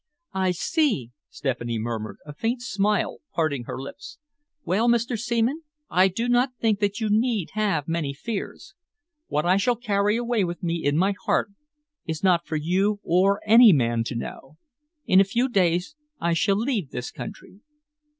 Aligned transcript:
"I 0.33 0.49
see," 0.49 1.11
Stephanie 1.29 1.77
murmured, 1.77 2.17
a 2.25 2.33
faint 2.33 2.63
smile 2.63 3.19
parting 3.35 3.65
her 3.65 3.79
lips. 3.79 4.17
"Well, 4.65 4.89
Mr. 4.89 5.15
Seaman, 5.15 5.61
I 5.91 6.07
do 6.07 6.27
not 6.27 6.53
think 6.59 6.79
that 6.79 6.99
you 6.99 7.07
need 7.11 7.49
have 7.51 7.87
many 7.87 8.11
fears. 8.11 8.73
What 9.27 9.45
I 9.45 9.57
shall 9.57 9.75
carry 9.75 10.17
away 10.17 10.43
with 10.43 10.63
me 10.63 10.83
in 10.83 10.97
my 10.97 11.13
heart 11.27 11.51
is 12.07 12.23
not 12.23 12.47
for 12.47 12.55
you 12.55 12.99
or 13.03 13.41
any 13.45 13.71
man 13.71 14.03
to 14.05 14.15
know. 14.15 14.57
In 15.05 15.21
a 15.21 15.23
few 15.23 15.47
days 15.47 15.95
I 16.19 16.33
shall 16.33 16.57
leave 16.57 16.89
this 16.89 17.11
country." 17.11 17.59